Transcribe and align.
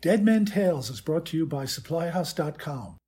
Dead 0.00 0.24
Men 0.24 0.44
Tales 0.44 0.90
is 0.90 1.00
brought 1.00 1.26
to 1.26 1.36
you 1.36 1.44
by 1.44 1.64
SupplyHouse.com. 1.64 2.98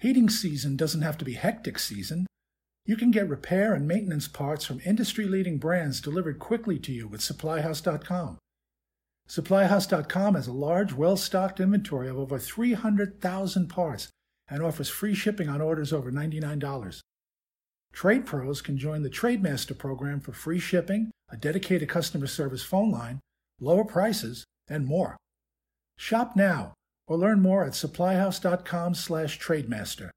Heating 0.00 0.28
season 0.28 0.76
doesn't 0.76 1.02
have 1.02 1.16
to 1.18 1.24
be 1.24 1.34
hectic 1.34 1.78
season. 1.78 2.26
You 2.84 2.96
can 2.96 3.12
get 3.12 3.28
repair 3.28 3.74
and 3.74 3.86
maintenance 3.86 4.26
parts 4.26 4.64
from 4.64 4.80
industry 4.84 5.26
leading 5.26 5.58
brands 5.58 6.00
delivered 6.00 6.40
quickly 6.40 6.80
to 6.80 6.92
you 6.92 7.06
with 7.06 7.20
SupplyHouse.com. 7.20 8.38
SupplyHouse.com 9.28 10.34
has 10.34 10.48
a 10.48 10.52
large, 10.52 10.92
well 10.92 11.16
stocked 11.16 11.60
inventory 11.60 12.08
of 12.08 12.18
over 12.18 12.40
300,000 12.40 13.68
parts 13.68 14.08
and 14.48 14.64
offers 14.64 14.88
free 14.88 15.14
shipping 15.14 15.48
on 15.48 15.60
orders 15.60 15.92
over 15.92 16.10
$99. 16.10 17.00
Trade 17.92 18.26
pros 18.26 18.60
can 18.60 18.76
join 18.76 19.04
the 19.04 19.10
Trademaster 19.10 19.78
program 19.78 20.18
for 20.18 20.32
free 20.32 20.58
shipping, 20.58 21.12
a 21.30 21.36
dedicated 21.36 21.88
customer 21.88 22.26
service 22.26 22.64
phone 22.64 22.90
line, 22.90 23.20
lower 23.60 23.84
prices, 23.84 24.44
and 24.68 24.86
more. 24.86 25.16
Shop 25.98 26.36
now 26.36 26.74
or 27.06 27.16
learn 27.16 27.40
more 27.40 27.64
at 27.64 27.72
supplyhouse.com 27.72 28.94
slash 28.94 29.38
trademaster. 29.38 30.10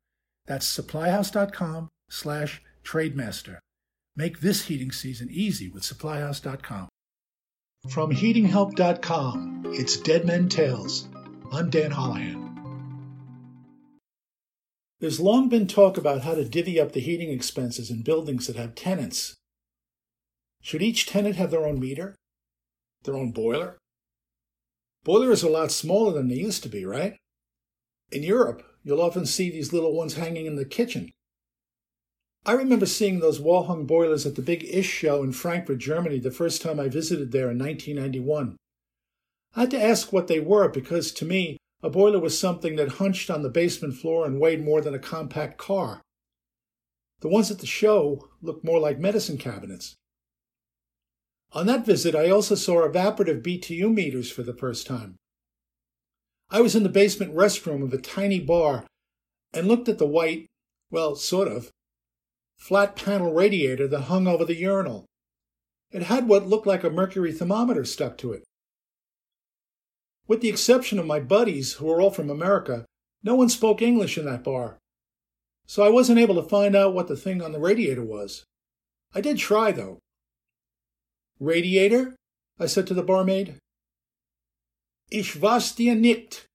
That's 0.45 0.65
supplyhouse.com 0.67 1.89
slash 2.09 2.61
trademaster. 2.83 3.57
Make 4.15 4.41
this 4.41 4.65
heating 4.65 4.91
season 4.91 5.29
easy 5.31 5.69
with 5.69 5.83
supplyhouse.com. 5.83 6.89
From 7.89 8.11
heatinghelp.com, 8.11 9.63
it's 9.67 9.97
Dead 9.97 10.25
Men 10.25 10.49
Tales. 10.49 11.07
I'm 11.51 11.69
Dan 11.69 11.91
Holohan. 11.91 12.49
There's 14.99 15.21
long 15.21 15.47
been 15.47 15.65
talk 15.65 15.97
about 15.97 16.23
how 16.23 16.35
to 16.35 16.43
divvy 16.43 16.77
up 16.77 16.91
the 16.91 16.99
heating 16.99 17.29
expenses 17.31 17.89
in 17.89 18.01
buildings 18.01 18.47
that 18.47 18.57
have 18.57 18.75
tenants. 18.75 19.37
Should 20.61 20.81
each 20.81 21.05
tenant 21.05 21.37
have 21.37 21.51
their 21.51 21.65
own 21.65 21.79
meter? 21.79 22.15
Their 23.03 23.15
own 23.15 23.31
boiler? 23.31 23.77
Boilers 25.03 25.43
are 25.43 25.47
a 25.47 25.51
lot 25.51 25.71
smaller 25.71 26.13
than 26.13 26.27
they 26.27 26.35
used 26.35 26.63
to 26.63 26.69
be, 26.69 26.85
right? 26.85 27.15
In 28.11 28.23
Europe, 28.23 28.63
you'll 28.83 29.01
often 29.01 29.25
see 29.25 29.49
these 29.49 29.71
little 29.71 29.95
ones 29.95 30.15
hanging 30.15 30.45
in 30.45 30.55
the 30.55 30.65
kitchen. 30.65 31.11
I 32.45 32.53
remember 32.53 32.85
seeing 32.85 33.19
those 33.19 33.39
wall 33.39 33.63
hung 33.63 33.85
boilers 33.85 34.25
at 34.25 34.35
the 34.35 34.41
big 34.41 34.63
ISH 34.63 34.87
show 34.87 35.23
in 35.23 35.33
Frankfurt, 35.33 35.77
Germany, 35.79 36.19
the 36.19 36.31
first 36.31 36.61
time 36.61 36.79
I 36.79 36.87
visited 36.87 37.31
there 37.31 37.51
in 37.51 37.59
1991. 37.59 38.57
I 39.55 39.59
had 39.61 39.71
to 39.71 39.81
ask 39.81 40.13
what 40.13 40.27
they 40.27 40.39
were 40.39 40.69
because, 40.69 41.11
to 41.13 41.25
me, 41.25 41.57
a 41.81 41.89
boiler 41.89 42.19
was 42.19 42.37
something 42.37 42.75
that 42.75 42.93
hunched 42.93 43.29
on 43.29 43.41
the 43.41 43.49
basement 43.49 43.95
floor 43.95 44.25
and 44.25 44.39
weighed 44.39 44.63
more 44.63 44.81
than 44.81 44.93
a 44.93 44.99
compact 44.99 45.57
car. 45.57 46.01
The 47.21 47.29
ones 47.29 47.51
at 47.51 47.59
the 47.59 47.65
show 47.65 48.29
looked 48.41 48.63
more 48.63 48.79
like 48.79 48.99
medicine 48.99 49.37
cabinets. 49.37 49.95
On 51.51 51.65
that 51.65 51.85
visit, 51.85 52.13
I 52.13 52.29
also 52.29 52.55
saw 52.55 52.87
evaporative 52.87 53.41
BTU 53.41 53.91
meters 53.93 54.31
for 54.31 54.43
the 54.43 54.53
first 54.53 54.85
time. 54.85 55.15
I 56.51 56.61
was 56.61 56.75
in 56.75 56.83
the 56.83 56.89
basement 56.89 57.35
restroom 57.35 57.83
of 57.83 57.93
a 57.93 57.97
tiny 57.97 58.39
bar 58.39 58.85
and 59.53 59.67
looked 59.67 59.89
at 59.89 59.97
the 59.97 60.05
white, 60.05 60.45
well, 60.91 61.15
sort 61.15 61.47
of, 61.47 61.71
flat 62.57 62.95
panel 62.95 63.33
radiator 63.33 63.87
that 63.87 64.01
hung 64.01 64.27
over 64.27 64.45
the 64.45 64.55
urinal. 64.55 65.05
It 65.91 66.03
had 66.03 66.27
what 66.27 66.47
looked 66.47 66.67
like 66.67 66.83
a 66.83 66.89
mercury 66.89 67.31
thermometer 67.31 67.85
stuck 67.85 68.17
to 68.19 68.31
it. 68.31 68.43
With 70.27 70.41
the 70.41 70.49
exception 70.49 70.99
of 70.99 71.07
my 71.07 71.19
buddies, 71.19 71.73
who 71.73 71.87
were 71.87 71.99
all 71.99 72.11
from 72.11 72.29
America, 72.29 72.85
no 73.23 73.33
one 73.33 73.49
spoke 73.49 73.81
English 73.81 74.17
in 74.17 74.25
that 74.25 74.43
bar. 74.43 74.77
So 75.65 75.83
I 75.83 75.89
wasn't 75.89 76.19
able 76.19 76.35
to 76.35 76.47
find 76.47 76.75
out 76.75 76.93
what 76.93 77.07
the 77.07 77.15
thing 77.15 77.41
on 77.41 77.51
the 77.51 77.59
radiator 77.59 78.03
was. 78.03 78.43
I 79.13 79.21
did 79.21 79.37
try, 79.37 79.71
though. 79.71 79.99
Radiator? 81.39 82.15
I 82.59 82.65
said 82.65 82.87
to 82.87 82.93
the 82.93 83.03
barmaid. 83.03 83.57
Ich 85.11 85.33
weiß 85.39 85.75
dir 85.75 85.95
nicht, 85.95 86.45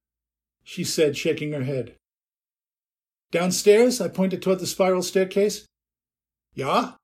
she 0.62 0.84
said, 0.84 1.16
shaking 1.16 1.52
her 1.52 1.64
head. 1.64 1.96
Downstairs, 3.30 4.00
I 4.00 4.08
pointed 4.08 4.42
toward 4.42 4.60
the 4.60 4.66
spiral 4.66 5.02
staircase. 5.02 5.66
Ja? 6.54 6.94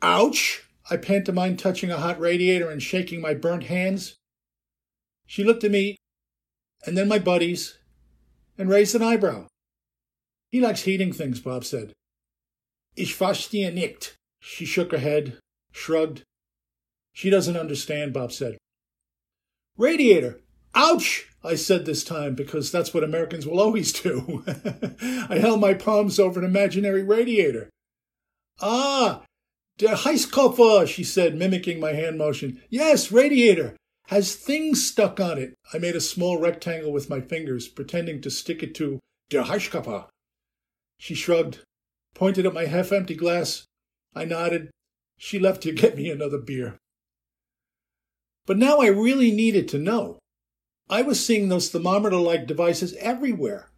Ouch! 0.00 0.64
I 0.90 0.96
pantomimed, 0.96 1.58
touching 1.58 1.90
a 1.90 1.98
hot 1.98 2.18
radiator 2.18 2.70
and 2.70 2.82
shaking 2.82 3.20
my 3.20 3.34
burnt 3.34 3.64
hands. 3.64 4.16
She 5.26 5.44
looked 5.44 5.64
at 5.64 5.70
me, 5.70 5.96
and 6.86 6.96
then 6.96 7.08
my 7.08 7.18
buddies, 7.18 7.76
and 8.56 8.70
raised 8.70 8.94
an 8.94 9.02
eyebrow. 9.02 9.48
He 10.50 10.60
likes 10.60 10.84
heating 10.84 11.12
things, 11.12 11.40
Bob 11.40 11.64
said. 11.64 11.92
Ich 12.96 13.14
verstehe 13.14 13.72
nicht. 13.72 14.14
She 14.40 14.64
shook 14.64 14.92
her 14.92 14.98
head, 14.98 15.38
shrugged. 15.72 16.22
She 17.18 17.30
doesn't 17.30 17.56
understand, 17.56 18.12
Bob 18.12 18.30
said. 18.30 18.58
Radiator. 19.76 20.38
Ouch! 20.72 21.26
I 21.42 21.56
said 21.56 21.84
this 21.84 22.04
time 22.04 22.36
because 22.36 22.70
that's 22.70 22.94
what 22.94 23.02
Americans 23.02 23.44
will 23.44 23.58
always 23.58 23.92
do. 23.92 24.44
I 25.28 25.38
held 25.40 25.60
my 25.60 25.74
palms 25.74 26.20
over 26.20 26.38
an 26.38 26.46
imaginary 26.46 27.02
radiator. 27.02 27.70
Ah, 28.60 29.24
der 29.78 29.96
Heizkörper, 29.96 30.86
she 30.86 31.02
said, 31.02 31.34
mimicking 31.34 31.80
my 31.80 31.92
hand 31.92 32.18
motion. 32.18 32.62
Yes, 32.70 33.10
radiator. 33.10 33.74
Has 34.06 34.36
things 34.36 34.86
stuck 34.86 35.18
on 35.18 35.38
it. 35.38 35.54
I 35.74 35.78
made 35.78 35.96
a 35.96 36.00
small 36.00 36.38
rectangle 36.38 36.92
with 36.92 37.10
my 37.10 37.20
fingers, 37.20 37.66
pretending 37.66 38.20
to 38.20 38.30
stick 38.30 38.62
it 38.62 38.76
to 38.76 39.00
der 39.28 39.42
Heizkörper. 39.42 40.04
She 41.00 41.16
shrugged, 41.16 41.64
pointed 42.14 42.46
at 42.46 42.54
my 42.54 42.66
half 42.66 42.92
empty 42.92 43.16
glass. 43.16 43.64
I 44.14 44.24
nodded. 44.24 44.70
She 45.18 45.40
left 45.40 45.64
to 45.64 45.72
get 45.72 45.96
me 45.96 46.10
another 46.10 46.38
beer. 46.38 46.78
But 48.48 48.56
now 48.56 48.78
I 48.78 48.86
really 48.86 49.30
needed 49.30 49.68
to 49.68 49.78
know. 49.78 50.18
I 50.88 51.02
was 51.02 51.24
seeing 51.24 51.50
those 51.50 51.68
thermometer 51.68 52.16
like 52.16 52.46
devices 52.46 52.94
everywhere. 52.94 53.68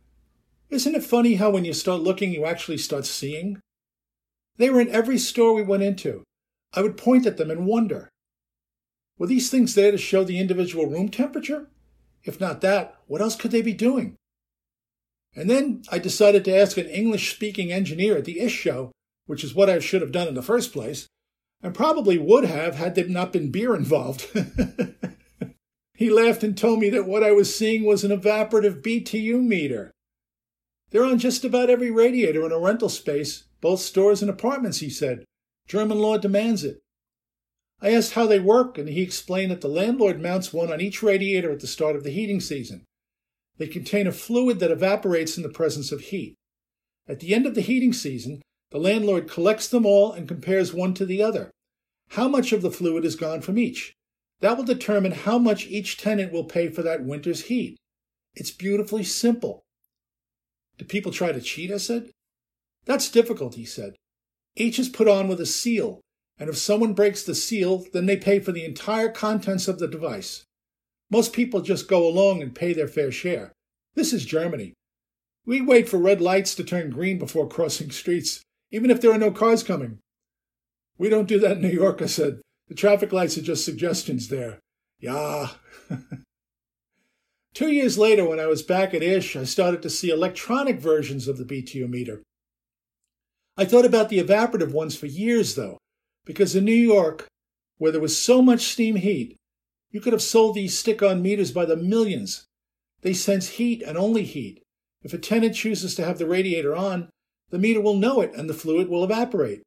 Isn't 0.68 0.94
it 0.94 1.02
funny 1.02 1.34
how 1.34 1.50
when 1.50 1.64
you 1.64 1.72
start 1.72 2.02
looking, 2.02 2.32
you 2.32 2.44
actually 2.46 2.78
start 2.78 3.04
seeing? 3.04 3.58
They 4.58 4.70
were 4.70 4.80
in 4.80 4.88
every 4.90 5.18
store 5.18 5.54
we 5.54 5.64
went 5.64 5.82
into. 5.82 6.22
I 6.72 6.82
would 6.82 6.96
point 6.96 7.26
at 7.26 7.36
them 7.36 7.50
and 7.50 7.66
wonder 7.66 8.08
were 9.18 9.26
these 9.26 9.50
things 9.50 9.74
there 9.74 9.90
to 9.90 9.98
show 9.98 10.22
the 10.22 10.38
individual 10.38 10.86
room 10.86 11.08
temperature? 11.08 11.66
If 12.22 12.40
not 12.40 12.60
that, 12.60 12.94
what 13.08 13.20
else 13.20 13.34
could 13.34 13.50
they 13.50 13.62
be 13.62 13.74
doing? 13.74 14.14
And 15.34 15.50
then 15.50 15.82
I 15.90 15.98
decided 15.98 16.44
to 16.44 16.56
ask 16.56 16.78
an 16.78 16.86
English 16.86 17.34
speaking 17.34 17.72
engineer 17.72 18.16
at 18.16 18.24
the 18.24 18.38
ISH 18.38 18.54
show, 18.54 18.92
which 19.26 19.42
is 19.42 19.52
what 19.52 19.68
I 19.68 19.80
should 19.80 20.00
have 20.00 20.12
done 20.12 20.28
in 20.28 20.34
the 20.34 20.42
first 20.42 20.72
place, 20.72 21.08
and 21.62 21.74
probably 21.74 22.18
would 22.18 22.44
have 22.44 22.76
had 22.76 22.94
there 22.94 23.08
not 23.08 23.32
been 23.32 23.50
beer 23.50 23.74
involved. 23.74 24.26
he 25.94 26.10
laughed 26.10 26.42
and 26.42 26.56
told 26.56 26.80
me 26.80 26.88
that 26.90 27.06
what 27.06 27.22
I 27.22 27.32
was 27.32 27.54
seeing 27.54 27.84
was 27.84 28.04
an 28.04 28.10
evaporative 28.10 28.82
BTU 28.82 29.42
meter. 29.42 29.90
They're 30.90 31.04
on 31.04 31.18
just 31.18 31.44
about 31.44 31.70
every 31.70 31.90
radiator 31.90 32.44
in 32.44 32.52
a 32.52 32.58
rental 32.58 32.88
space, 32.88 33.44
both 33.60 33.80
stores 33.80 34.22
and 34.22 34.30
apartments, 34.30 34.78
he 34.78 34.90
said. 34.90 35.24
German 35.68 35.98
law 35.98 36.18
demands 36.18 36.64
it. 36.64 36.80
I 37.80 37.92
asked 37.92 38.12
how 38.12 38.26
they 38.26 38.40
work, 38.40 38.76
and 38.76 38.88
he 38.88 39.02
explained 39.02 39.50
that 39.50 39.60
the 39.60 39.68
landlord 39.68 40.20
mounts 40.20 40.52
one 40.52 40.72
on 40.72 40.80
each 40.80 41.02
radiator 41.02 41.52
at 41.52 41.60
the 41.60 41.66
start 41.66 41.96
of 41.96 42.04
the 42.04 42.10
heating 42.10 42.40
season. 42.40 42.84
They 43.56 43.68
contain 43.68 44.06
a 44.06 44.12
fluid 44.12 44.58
that 44.60 44.70
evaporates 44.70 45.36
in 45.36 45.42
the 45.42 45.48
presence 45.48 45.92
of 45.92 46.00
heat. 46.00 46.34
At 47.08 47.20
the 47.20 47.34
end 47.34 47.46
of 47.46 47.54
the 47.54 47.60
heating 47.60 47.92
season, 47.92 48.42
the 48.70 48.78
landlord 48.78 49.28
collects 49.28 49.68
them 49.68 49.84
all 49.84 50.12
and 50.12 50.28
compares 50.28 50.72
one 50.72 50.94
to 50.94 51.04
the 51.04 51.22
other. 51.22 51.50
How 52.10 52.28
much 52.28 52.52
of 52.52 52.62
the 52.62 52.70
fluid 52.70 53.04
is 53.04 53.16
gone 53.16 53.40
from 53.40 53.58
each? 53.58 53.94
That 54.40 54.56
will 54.56 54.64
determine 54.64 55.12
how 55.12 55.38
much 55.38 55.66
each 55.66 55.96
tenant 55.96 56.32
will 56.32 56.44
pay 56.44 56.68
for 56.68 56.82
that 56.82 57.04
winter's 57.04 57.42
heat. 57.42 57.76
It's 58.34 58.50
beautifully 58.50 59.04
simple. 59.04 59.62
Do 60.78 60.84
people 60.84 61.12
try 61.12 61.32
to 61.32 61.40
cheat? 61.40 61.70
I 61.70 61.76
said. 61.76 62.10
That's 62.86 63.10
difficult, 63.10 63.54
he 63.54 63.64
said. 63.64 63.96
Each 64.56 64.78
is 64.78 64.88
put 64.88 65.08
on 65.08 65.28
with 65.28 65.40
a 65.40 65.46
seal, 65.46 66.00
and 66.38 66.48
if 66.48 66.56
someone 66.56 66.94
breaks 66.94 67.22
the 67.22 67.34
seal, 67.34 67.84
then 67.92 68.06
they 68.06 68.16
pay 68.16 68.38
for 68.38 68.52
the 68.52 68.64
entire 68.64 69.10
contents 69.10 69.68
of 69.68 69.78
the 69.78 69.88
device. 69.88 70.44
Most 71.10 71.32
people 71.32 71.60
just 71.60 71.88
go 71.88 72.06
along 72.06 72.40
and 72.40 72.54
pay 72.54 72.72
their 72.72 72.88
fair 72.88 73.12
share. 73.12 73.52
This 73.94 74.12
is 74.12 74.24
Germany. 74.24 74.74
We 75.44 75.60
wait 75.60 75.88
for 75.88 75.98
red 75.98 76.20
lights 76.20 76.54
to 76.54 76.64
turn 76.64 76.90
green 76.90 77.18
before 77.18 77.48
crossing 77.48 77.90
streets 77.90 78.42
even 78.70 78.90
if 78.90 79.00
there 79.00 79.12
are 79.12 79.18
no 79.18 79.30
cars 79.30 79.62
coming. 79.62 79.98
We 80.98 81.08
don't 81.08 81.28
do 81.28 81.38
that 81.40 81.52
in 81.52 81.62
New 81.62 81.68
York, 81.68 82.02
I 82.02 82.06
said. 82.06 82.40
The 82.68 82.74
traffic 82.74 83.12
lights 83.12 83.36
are 83.38 83.42
just 83.42 83.64
suggestions 83.64 84.28
there. 84.28 84.60
Yeah. 84.98 85.48
Two 87.54 87.72
years 87.72 87.98
later, 87.98 88.28
when 88.28 88.38
I 88.38 88.46
was 88.46 88.62
back 88.62 88.94
at 88.94 89.02
ISH, 89.02 89.34
I 89.34 89.44
started 89.44 89.82
to 89.82 89.90
see 89.90 90.10
electronic 90.10 90.78
versions 90.78 91.26
of 91.26 91.36
the 91.36 91.44
BTU 91.44 91.88
meter. 91.88 92.22
I 93.56 93.64
thought 93.64 93.84
about 93.84 94.08
the 94.08 94.22
evaporative 94.22 94.72
ones 94.72 94.96
for 94.96 95.06
years, 95.06 95.56
though, 95.56 95.78
because 96.24 96.54
in 96.54 96.64
New 96.64 96.72
York, 96.72 97.26
where 97.78 97.90
there 97.90 98.00
was 98.00 98.16
so 98.16 98.40
much 98.40 98.60
steam 98.60 98.96
heat, 98.96 99.36
you 99.90 100.00
could 100.00 100.12
have 100.12 100.22
sold 100.22 100.54
these 100.54 100.78
stick 100.78 101.02
on 101.02 101.22
meters 101.22 101.50
by 101.50 101.64
the 101.64 101.76
millions. 101.76 102.44
They 103.02 103.14
sense 103.14 103.48
heat 103.48 103.82
and 103.82 103.98
only 103.98 104.22
heat. 104.22 104.62
If 105.02 105.12
a 105.12 105.18
tenant 105.18 105.54
chooses 105.54 105.94
to 105.96 106.04
have 106.04 106.18
the 106.18 106.26
radiator 106.26 106.76
on, 106.76 107.08
the 107.50 107.58
meter 107.58 107.80
will 107.80 107.96
know 107.96 108.20
it 108.20 108.32
and 108.34 108.48
the 108.48 108.54
fluid 108.54 108.88
will 108.88 109.04
evaporate. 109.04 109.62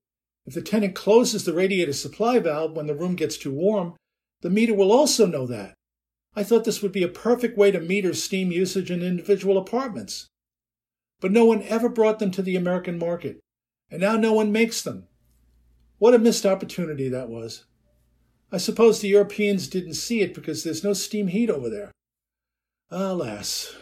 If 0.45 0.53
the 0.53 0.61
tenant 0.61 0.95
closes 0.95 1.45
the 1.45 1.53
radiator 1.53 1.93
supply 1.93 2.39
valve 2.39 2.75
when 2.75 2.87
the 2.87 2.95
room 2.95 3.15
gets 3.15 3.37
too 3.37 3.53
warm, 3.53 3.95
the 4.41 4.49
meter 4.49 4.73
will 4.73 4.91
also 4.91 5.25
know 5.25 5.47
that. 5.47 5.73
I 6.35 6.43
thought 6.43 6.65
this 6.65 6.81
would 6.81 6.91
be 6.91 7.03
a 7.03 7.07
perfect 7.07 7.57
way 7.57 7.71
to 7.71 7.79
meter 7.79 8.13
steam 8.13 8.51
usage 8.51 8.91
in 8.91 9.01
individual 9.01 9.57
apartments. 9.57 10.27
But 11.21 11.31
no 11.31 11.45
one 11.45 11.63
ever 11.63 11.87
brought 11.87 12.19
them 12.19 12.31
to 12.31 12.41
the 12.41 12.55
American 12.55 12.97
market, 12.97 13.39
and 13.89 14.01
now 14.01 14.17
no 14.17 14.33
one 14.33 14.51
makes 14.51 14.81
them. 14.81 15.07
What 15.99 16.13
a 16.13 16.19
missed 16.19 16.45
opportunity 16.45 17.07
that 17.07 17.29
was. 17.29 17.65
I 18.51 18.57
suppose 18.57 18.99
the 18.99 19.07
Europeans 19.07 19.67
didn't 19.67 19.93
see 19.93 20.21
it 20.21 20.33
because 20.33 20.63
there's 20.63 20.83
no 20.83 20.93
steam 20.93 21.27
heat 21.27 21.49
over 21.49 21.69
there. 21.69 21.91
Alas. 22.91 23.75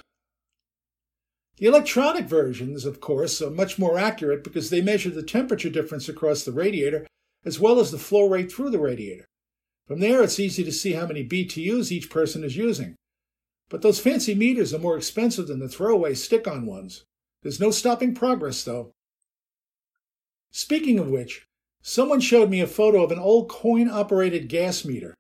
The 1.62 1.68
electronic 1.68 2.26
versions, 2.26 2.86
of 2.86 3.00
course, 3.00 3.40
are 3.40 3.52
much 3.52 3.78
more 3.78 3.96
accurate 3.96 4.44
because 4.44 4.72
they 4.72 4.82
measure 4.82 5.12
the 5.12 5.22
temperature 5.22 5.70
difference 5.70 6.10
across 6.10 6.42
the 6.42 6.52
radiator 6.52 7.06
as 7.46 7.60
well 7.60 7.80
as 7.80 7.92
the 7.92 8.00
flow 8.00 8.28
rate 8.28 8.52
through 8.52 8.72
the 8.72 8.80
radiator. 8.80 9.28
From 9.86 10.00
there, 10.00 10.24
it's 10.24 10.40
easy 10.40 10.64
to 10.64 10.72
see 10.72 10.94
how 10.94 11.06
many 11.06 11.24
BTUs 11.24 11.92
each 11.92 12.10
person 12.10 12.44
is 12.44 12.58
using. 12.58 12.96
But 13.70 13.84
those 13.84 14.00
fancy 14.00 14.34
meters 14.34 14.74
are 14.74 14.80
more 14.80 14.98
expensive 14.98 15.46
than 15.46 15.60
the 15.60 15.70
throwaway 15.70 16.16
stick 16.16 16.48
on 16.48 16.66
ones. 16.66 17.04
There's 17.44 17.60
no 17.60 17.70
stopping 17.70 18.16
progress, 18.16 18.64
though. 18.64 18.90
Speaking 20.50 20.98
of 20.98 21.12
which, 21.12 21.46
someone 21.84 22.22
showed 22.22 22.50
me 22.50 22.62
a 22.62 22.66
photo 22.66 23.04
of 23.04 23.12
an 23.12 23.20
old 23.20 23.50
coin 23.50 23.88
operated 23.88 24.50
gas 24.50 24.84
meter. 24.84 25.14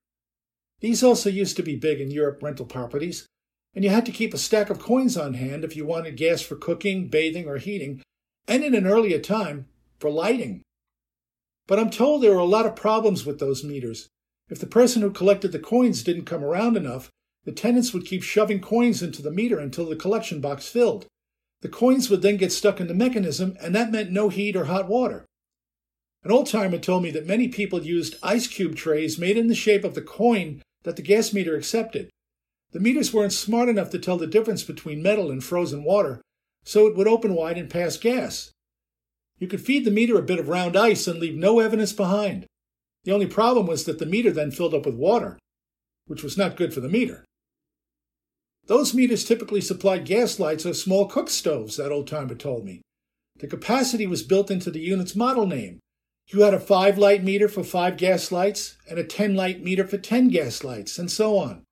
These 0.79 1.03
also 1.03 1.29
used 1.29 1.55
to 1.57 1.63
be 1.63 1.75
big 1.75 2.01
in 2.01 2.09
Europe 2.09 2.41
rental 2.41 2.65
properties, 2.65 3.27
and 3.73 3.83
you 3.83 3.89
had 3.89 4.06
to 4.06 4.12
keep 4.12 4.33
a 4.33 4.38
stack 4.38 4.69
of 4.69 4.79
coins 4.79 5.15
on 5.15 5.35
hand 5.35 5.63
if 5.63 5.75
you 5.75 5.85
wanted 5.85 6.18
gas 6.18 6.41
for 6.41 6.56
cooking, 6.56 7.07
bathing, 7.07 7.47
or 7.47 7.57
heating, 7.57 8.01
and 8.47 8.63
in 8.63 8.75
an 8.75 8.88
earlier 8.88 9.19
time, 9.19 9.68
for 10.00 10.09
lighting. 10.09 10.62
But 11.68 11.79
I'm 11.79 11.89
told 11.89 12.21
there 12.21 12.33
were 12.33 12.39
a 12.39 12.45
lot 12.45 12.65
of 12.65 12.75
problems 12.75 13.25
with 13.25 13.39
those 13.39 13.63
meters. 13.63 14.09
If 14.50 14.59
the 14.59 14.68
person 14.68 15.01
who 15.01 15.12
collected 15.12 15.51
the 15.53 15.59
coins 15.59 16.03
didn't 16.03 16.25
come 16.25 16.44
around 16.44 16.75
enough, 16.75 17.09
the 17.45 17.51
tenants 17.51 17.94
would 17.94 18.06
keep 18.06 18.23
shoving 18.23 18.59
coins 18.59 19.01
into 19.01 19.21
the 19.21 19.31
meter 19.31 19.57
until 19.57 19.85
the 19.85 19.95
collection 19.95 20.41
box 20.41 20.67
filled. 20.67 21.06
The 21.62 21.69
coins 21.69 22.09
would 22.09 22.21
then 22.21 22.38
get 22.38 22.51
stuck 22.51 22.81
in 22.81 22.88
the 22.88 22.94
mechanism, 22.94 23.56
and 23.62 23.74
that 23.75 23.91
meant 23.91 24.12
no 24.12 24.29
heat 24.29 24.56
or 24.56 24.65
hot 24.65 24.89
water. 24.89 25.25
An 26.24 26.31
old 26.31 26.47
timer 26.47 26.77
told 26.77 27.03
me 27.03 27.12
that 27.12 27.25
many 27.25 27.47
people 27.47 27.83
used 27.83 28.17
ice 28.21 28.47
cube 28.47 28.75
trays 28.75 29.17
made 29.17 29.38
in 29.38 29.47
the 29.47 29.56
shape 29.56 29.83
of 29.83 29.95
the 29.95 30.01
coin 30.01 30.62
that 30.83 30.95
the 30.95 31.01
gas 31.01 31.33
meter 31.33 31.56
accepted. 31.56 32.09
The 32.71 32.79
meters 32.79 33.13
weren't 33.13 33.33
smart 33.33 33.69
enough 33.69 33.89
to 33.89 34.00
tell 34.00 34.18
the 34.18 34.27
difference 34.27 34.63
between 34.63 35.03
metal 35.03 35.29
and 35.29 35.44
frozen 35.44 35.83
water, 35.83 36.21
so 36.63 36.88
it 36.88 36.95
would 36.95 37.07
open 37.07 37.33
wide 37.33 37.57
and 37.57 37.69
pass 37.69 37.97
gas. 37.97 38.51
You 39.39 39.47
could 39.47 39.62
feed 39.62 39.85
the 39.85 39.91
meter 39.91 40.18
a 40.18 40.23
bit 40.23 40.39
of 40.39 40.47
round 40.47 40.77
ice 40.77 41.07
and 41.07 41.19
leave 41.19 41.35
no 41.35 41.59
evidence 41.59 41.91
behind. 41.91 42.45
The 43.03 43.12
only 43.12 43.25
problem 43.25 43.65
was 43.65 43.85
that 43.85 44.00
the 44.00 44.06
meter 44.06 44.31
then 44.31 44.51
filled 44.51 44.73
up 44.73 44.85
with 44.85 44.95
water, 44.95 45.39
which 46.06 46.23
was 46.23 46.38
not 46.38 46.56
good 46.56 46.73
for 46.73 46.79
the 46.79 46.89
meter. 46.89 47.25
Those 48.68 48.94
meters 48.94 49.25
typically 49.25 49.59
supplied 49.59 50.06
gas 50.06 50.39
lights 50.39 50.65
or 50.65 50.74
small 50.74 51.07
cook 51.07 51.29
stoves, 51.29 51.77
that 51.77 51.91
old 51.91 52.07
timer 52.07 52.35
told 52.35 52.63
me. 52.63 52.81
The 53.38 53.47
capacity 53.47 54.06
was 54.06 54.21
built 54.21 54.51
into 54.51 54.69
the 54.69 54.79
unit's 54.79 55.15
model 55.15 55.47
name. 55.47 55.79
You 56.27 56.41
had 56.41 56.53
a 56.53 56.59
5 56.59 56.97
light 56.97 57.24
meter 57.24 57.50
for 57.50 57.63
5 57.63 57.97
gas 57.97 58.31
lights 58.31 58.77
and 58.88 59.00
a 59.00 59.03
10 59.03 59.35
light 59.35 59.63
meter 59.63 59.85
for 59.88 59.97
10 59.97 60.29
gas 60.29 60.63
lights, 60.63 61.00
and 61.00 61.09
so 61.09 61.38
on. 61.38 61.63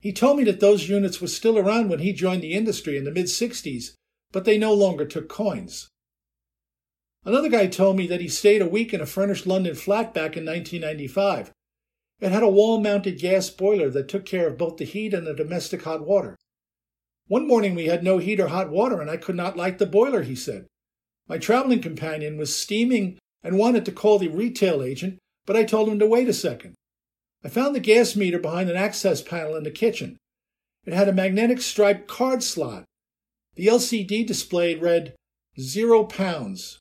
He 0.00 0.12
told 0.12 0.38
me 0.38 0.44
that 0.44 0.60
those 0.60 0.88
units 0.88 1.20
were 1.20 1.28
still 1.28 1.58
around 1.58 1.88
when 1.88 1.98
he 1.98 2.12
joined 2.12 2.42
the 2.42 2.54
industry 2.54 2.96
in 2.96 3.04
the 3.04 3.10
mid 3.10 3.26
60s, 3.26 3.94
but 4.32 4.44
they 4.44 4.58
no 4.58 4.72
longer 4.72 5.04
took 5.04 5.28
coins. 5.28 5.88
Another 7.24 7.48
guy 7.48 7.66
told 7.66 7.96
me 7.96 8.06
that 8.06 8.20
he 8.20 8.28
stayed 8.28 8.62
a 8.62 8.68
week 8.68 8.94
in 8.94 9.00
a 9.00 9.06
furnished 9.06 9.46
London 9.46 9.74
flat 9.74 10.14
back 10.14 10.36
in 10.36 10.44
1995. 10.44 11.52
It 12.20 12.32
had 12.32 12.42
a 12.42 12.48
wall 12.48 12.80
mounted 12.80 13.18
gas 13.18 13.50
boiler 13.50 13.90
that 13.90 14.08
took 14.08 14.24
care 14.24 14.46
of 14.46 14.58
both 14.58 14.76
the 14.76 14.84
heat 14.84 15.12
and 15.14 15.26
the 15.26 15.34
domestic 15.34 15.82
hot 15.82 16.06
water. 16.06 16.36
One 17.26 17.46
morning 17.46 17.74
we 17.74 17.86
had 17.86 18.02
no 18.02 18.18
heat 18.18 18.40
or 18.40 18.48
hot 18.48 18.70
water 18.70 19.00
and 19.00 19.10
I 19.10 19.16
could 19.16 19.36
not 19.36 19.56
light 19.56 19.78
the 19.78 19.86
boiler, 19.86 20.22
he 20.22 20.34
said. 20.34 20.66
My 21.28 21.38
traveling 21.38 21.82
companion 21.82 22.38
was 22.38 22.56
steaming 22.56 23.18
and 23.42 23.58
wanted 23.58 23.84
to 23.84 23.92
call 23.92 24.18
the 24.18 24.28
retail 24.28 24.82
agent, 24.82 25.18
but 25.44 25.56
I 25.56 25.64
told 25.64 25.88
him 25.88 25.98
to 25.98 26.06
wait 26.06 26.28
a 26.28 26.32
second. 26.32 26.74
I 27.44 27.48
found 27.48 27.74
the 27.74 27.80
gas 27.80 28.16
meter 28.16 28.38
behind 28.38 28.68
an 28.68 28.76
access 28.76 29.22
panel 29.22 29.54
in 29.56 29.64
the 29.64 29.70
kitchen. 29.70 30.16
It 30.84 30.92
had 30.92 31.08
a 31.08 31.12
magnetic 31.12 31.60
striped 31.60 32.08
card 32.08 32.42
slot. 32.42 32.84
The 33.54 33.66
LCD 33.66 34.26
display 34.26 34.74
read 34.74 35.14
zero 35.58 36.04
pounds. 36.04 36.78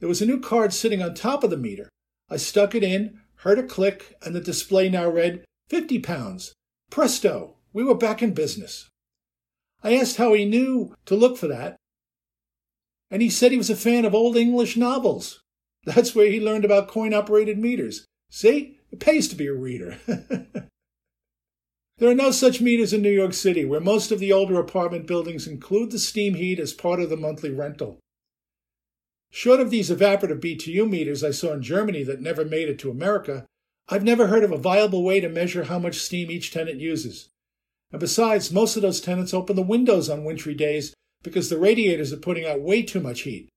There 0.00 0.08
was 0.08 0.20
a 0.20 0.26
new 0.26 0.40
card 0.40 0.72
sitting 0.72 1.02
on 1.02 1.14
top 1.14 1.44
of 1.44 1.50
the 1.50 1.56
meter. 1.56 1.88
I 2.28 2.36
stuck 2.36 2.74
it 2.74 2.82
in, 2.82 3.20
heard 3.36 3.58
a 3.58 3.62
click, 3.62 4.16
and 4.22 4.34
the 4.34 4.40
display 4.40 4.88
now 4.88 5.08
read 5.08 5.44
50 5.68 5.98
pounds. 6.00 6.52
Presto! 6.90 7.56
We 7.72 7.84
were 7.84 7.94
back 7.94 8.22
in 8.22 8.34
business. 8.34 8.88
I 9.82 9.94
asked 9.94 10.16
how 10.16 10.32
he 10.32 10.44
knew 10.44 10.94
to 11.06 11.16
look 11.16 11.36
for 11.36 11.48
that, 11.48 11.76
and 13.10 13.20
he 13.20 13.30
said 13.30 13.52
he 13.52 13.58
was 13.58 13.70
a 13.70 13.76
fan 13.76 14.04
of 14.04 14.14
old 14.14 14.36
English 14.36 14.76
novels. 14.76 15.40
That's 15.84 16.14
where 16.14 16.30
he 16.30 16.40
learned 16.40 16.64
about 16.64 16.88
coin 16.88 17.12
operated 17.12 17.58
meters. 17.58 18.06
See, 18.30 18.73
it 18.94 19.00
pays 19.00 19.26
to 19.26 19.34
be 19.34 19.48
a 19.48 19.52
reader. 19.52 19.98
there 20.06 20.68
are 22.10 22.14
no 22.14 22.30
such 22.30 22.60
meters 22.60 22.92
in 22.92 23.02
New 23.02 23.10
York 23.10 23.32
City, 23.32 23.64
where 23.64 23.80
most 23.80 24.12
of 24.12 24.20
the 24.20 24.32
older 24.32 24.60
apartment 24.60 25.08
buildings 25.08 25.48
include 25.48 25.90
the 25.90 25.98
steam 25.98 26.34
heat 26.34 26.60
as 26.60 26.72
part 26.72 27.00
of 27.00 27.10
the 27.10 27.16
monthly 27.16 27.50
rental. 27.50 27.98
Short 29.32 29.58
of 29.58 29.70
these 29.70 29.90
evaporative 29.90 30.38
BTU 30.38 30.88
meters 30.88 31.24
I 31.24 31.32
saw 31.32 31.54
in 31.54 31.62
Germany 31.62 32.04
that 32.04 32.20
never 32.20 32.44
made 32.44 32.68
it 32.68 32.78
to 32.78 32.90
America, 32.92 33.46
I've 33.88 34.04
never 34.04 34.28
heard 34.28 34.44
of 34.44 34.52
a 34.52 34.56
viable 34.56 35.02
way 35.02 35.18
to 35.18 35.28
measure 35.28 35.64
how 35.64 35.80
much 35.80 35.96
steam 35.96 36.30
each 36.30 36.52
tenant 36.52 36.78
uses. 36.78 37.30
And 37.90 37.98
besides, 37.98 38.52
most 38.52 38.76
of 38.76 38.82
those 38.82 39.00
tenants 39.00 39.34
open 39.34 39.56
the 39.56 39.62
windows 39.62 40.08
on 40.08 40.22
wintry 40.22 40.54
days 40.54 40.94
because 41.24 41.50
the 41.50 41.58
radiators 41.58 42.12
are 42.12 42.18
putting 42.18 42.46
out 42.46 42.60
way 42.60 42.84
too 42.84 43.00
much 43.00 43.22
heat. 43.22 43.48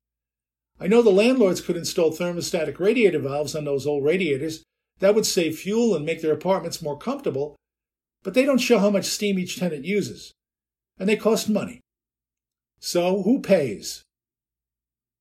I 0.80 0.88
know 0.88 1.04
the 1.04 1.12
landlords 1.12 1.62
could 1.62 1.78
install 1.78 2.12
thermostatic 2.12 2.80
radiator 2.80 3.20
valves 3.20 3.56
on 3.56 3.66
those 3.66 3.86
old 3.86 4.04
radiators. 4.04 4.64
That 5.00 5.16
would 5.16 5.26
save 5.26 5.60
fuel 5.60 5.96
and 5.96 6.06
make 6.06 6.22
their 6.22 6.34
apartments 6.34 6.82
more 6.82 6.98
comfortable, 6.98 7.56
but 8.24 8.34
they 8.34 8.46
don't 8.46 8.58
show 8.58 8.80
how 8.80 8.90
much 8.90 9.06
steam 9.06 9.38
each 9.38 9.58
tenant 9.58 9.86
uses. 9.86 10.34
And 11.00 11.08
they 11.08 11.16
cost 11.16 11.50
money. 11.50 11.82
So, 12.80 13.24
who 13.24 13.40
pays? 13.40 14.04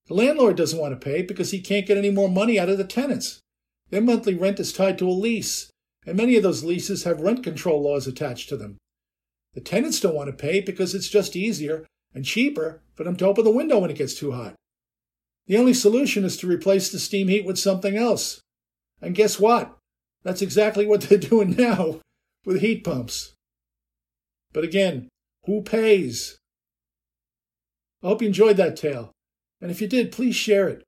The 0.08 0.14
landlord 0.14 0.56
doesn't 0.56 0.78
want 0.78 0.98
to 0.98 1.04
pay 1.04 1.22
because 1.22 1.50
he 1.50 1.60
can't 1.60 1.86
get 1.86 1.98
any 1.98 2.10
more 2.10 2.28
money 2.28 2.58
out 2.58 2.68
of 2.68 2.78
the 2.78 2.84
tenants. 2.84 3.40
Their 3.90 4.00
monthly 4.00 4.34
rent 4.34 4.60
is 4.60 4.72
tied 4.72 4.98
to 4.98 5.08
a 5.08 5.10
lease, 5.10 5.70
and 6.06 6.16
many 6.16 6.36
of 6.36 6.42
those 6.42 6.64
leases 6.64 7.04
have 7.04 7.20
rent 7.20 7.42
control 7.42 7.82
laws 7.82 8.06
attached 8.06 8.48
to 8.48 8.56
them. 8.56 8.78
The 9.54 9.60
tenants 9.60 10.00
don't 10.00 10.14
want 10.14 10.28
to 10.28 10.36
pay 10.36 10.60
because 10.60 10.94
it's 10.94 11.08
just 11.08 11.34
easier 11.34 11.86
and 12.14 12.24
cheaper 12.24 12.82
for 12.94 13.04
them 13.04 13.16
to 13.16 13.26
open 13.26 13.44
the 13.44 13.50
window 13.50 13.78
when 13.78 13.90
it 13.90 13.98
gets 13.98 14.14
too 14.14 14.32
hot. 14.32 14.54
The 15.46 15.56
only 15.56 15.74
solution 15.74 16.24
is 16.24 16.36
to 16.38 16.46
replace 16.46 16.90
the 16.90 16.98
steam 16.98 17.28
heat 17.28 17.44
with 17.44 17.58
something 17.58 17.96
else. 17.96 18.40
And 19.00 19.14
guess 19.14 19.38
what? 19.38 19.76
That's 20.22 20.42
exactly 20.42 20.86
what 20.86 21.02
they're 21.02 21.18
doing 21.32 21.54
now 21.56 22.00
with 22.44 22.60
heat 22.60 22.84
pumps. 22.84 23.34
But 24.52 24.64
again, 24.64 25.08
who 25.44 25.62
pays? 25.62 26.38
I 28.02 28.08
hope 28.08 28.22
you 28.22 28.28
enjoyed 28.28 28.56
that 28.56 28.76
tale. 28.76 29.12
And 29.60 29.70
if 29.70 29.80
you 29.80 29.88
did, 29.88 30.12
please 30.12 30.36
share 30.36 30.68
it. 30.68 30.82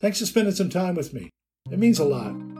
Thanks 0.00 0.18
for 0.18 0.26
spending 0.26 0.54
some 0.54 0.70
time 0.70 0.94
with 0.94 1.14
me. 1.14 1.30
It 1.70 1.78
means 1.78 1.98
a 1.98 2.04
lot. 2.04 2.53